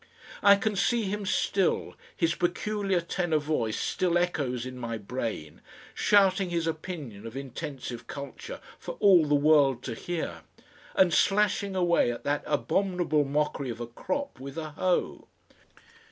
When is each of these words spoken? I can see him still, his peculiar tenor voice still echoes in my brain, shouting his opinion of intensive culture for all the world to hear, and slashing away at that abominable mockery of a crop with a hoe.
I 0.41 0.55
can 0.55 0.75
see 0.75 1.03
him 1.03 1.27
still, 1.27 1.93
his 2.17 2.33
peculiar 2.33 3.01
tenor 3.01 3.37
voice 3.37 3.79
still 3.79 4.17
echoes 4.17 4.65
in 4.65 4.75
my 4.79 4.97
brain, 4.97 5.61
shouting 5.93 6.49
his 6.49 6.65
opinion 6.65 7.27
of 7.27 7.37
intensive 7.37 8.07
culture 8.07 8.59
for 8.79 8.93
all 8.99 9.27
the 9.27 9.35
world 9.35 9.83
to 9.83 9.93
hear, 9.93 10.41
and 10.95 11.13
slashing 11.13 11.75
away 11.75 12.11
at 12.11 12.23
that 12.23 12.41
abominable 12.47 13.25
mockery 13.25 13.69
of 13.69 13.79
a 13.79 13.85
crop 13.85 14.39
with 14.39 14.57
a 14.57 14.71
hoe. 14.71 15.27